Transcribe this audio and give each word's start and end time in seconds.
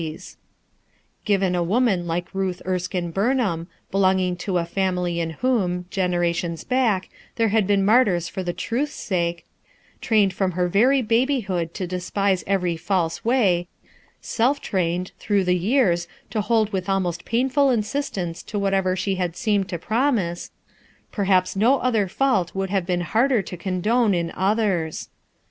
BUILT 0.01 0.15
OX 0.15 0.23
THE 0.23 0.23
SAND 0.23 0.37
2 1.25 1.25
25 1.25 1.25
Given 1.25 1.55
a 1.59 1.63
woman 1.63 2.07
like 2.07 2.33
Iluth 2.33 2.61
Erskine 2.65 3.11
Burnham 3.11 3.67
belonging 3.91 4.35
to 4.37 4.57
a 4.57 4.65
family 4.65 5.19
in 5.19 5.29
whom, 5.45 5.85
generations 5.91 6.63
back, 6.63 7.09
there 7.35 7.49
had 7.49 7.67
been 7.67 7.85
martyrs 7.85 8.27
for 8.27 8.41
the 8.41 8.51
truth's 8.51 8.95
sake, 8.95 9.45
trained 10.01 10.33
from 10.33 10.53
her 10.53 10.67
very 10.67 11.03
babyhood 11.03 11.75
to 11.75 11.85
de 11.85 11.99
spise 11.99 12.43
every 12.47 12.75
false 12.75 13.23
way, 13.23 13.67
self 14.21 14.59
trained, 14.59 15.11
through 15.19 15.43
the 15.43 15.53
years, 15.55 16.07
to 16.31 16.41
bold 16.41 16.73
with 16.73 16.89
almost 16.89 17.23
painful 17.23 17.69
insistence 17.69 18.41
to 18.41 18.57
whatever 18.57 18.95
she 18.95 19.17
had 19.17 19.35
seemed 19.37 19.69
to 19.69 19.77
promise, 19.77 20.49
perhaps 21.11 21.55
no 21.55 21.77
other 21.77 22.07
fault 22.07 22.55
would 22.55 22.71
have 22.71 22.87
been 22.87 23.01
harder 23.01 23.43
to 23.43 23.55
con 23.55 23.81
done 23.81 24.15
in 24.15 24.31
others. 24.35 25.09